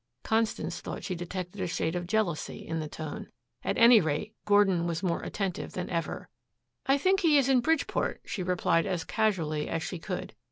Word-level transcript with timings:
Constance 0.23 0.81
thought 0.81 1.03
she 1.03 1.13
detected 1.13 1.61
a 1.61 1.67
shade 1.67 1.95
of 1.95 2.07
jealousy 2.07 2.65
in 2.65 2.79
the 2.79 2.87
tone. 2.87 3.29
At 3.63 3.77
any 3.77 4.01
rate, 4.01 4.33
Gordon 4.45 4.87
was 4.87 5.03
more 5.03 5.21
attentive 5.21 5.73
than 5.73 5.91
ever. 5.91 6.27
"I 6.87 6.97
think 6.97 7.19
he 7.19 7.37
is 7.37 7.47
in 7.47 7.59
Bridgeport," 7.59 8.19
she 8.25 8.41
replied 8.41 8.87
as 8.87 9.03
casually 9.03 9.69
as 9.69 9.83
she 9.83 9.99
could. 9.99 10.33